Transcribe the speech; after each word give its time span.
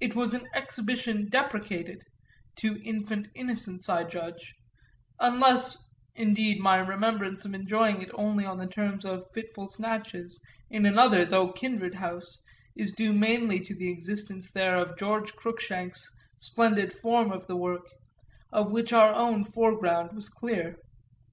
It 0.00 0.14
was 0.14 0.32
an 0.32 0.46
exhibition 0.54 1.28
deprecated 1.28 2.04
to 2.58 2.80
infant 2.84 3.26
innocence 3.34 3.88
I 3.88 4.04
judge; 4.04 4.54
unless 5.18 5.90
indeed 6.14 6.60
my 6.60 6.78
remembrance 6.78 7.44
of 7.44 7.52
enjoying 7.52 8.00
it 8.00 8.12
only 8.14 8.44
on 8.46 8.58
the 8.58 8.68
terms 8.68 9.04
of 9.04 9.26
fitful 9.34 9.66
snatches 9.66 10.40
in 10.70 10.86
another, 10.86 11.24
though 11.24 11.50
a 11.50 11.52
kindred, 11.52 11.96
house 11.96 12.44
is 12.76 12.92
due 12.92 13.12
mainly 13.12 13.58
to 13.58 13.74
the 13.74 13.90
existence 13.90 14.52
there 14.52 14.76
of 14.76 14.96
George 14.96 15.32
Cruikshank's 15.34 16.16
splendid 16.36 16.92
form 16.92 17.32
of 17.32 17.48
the 17.48 17.56
work, 17.56 17.88
of 18.52 18.70
which 18.70 18.92
our 18.92 19.12
own 19.12 19.42
foreground 19.44 20.14
was 20.14 20.28
clear. 20.28 20.76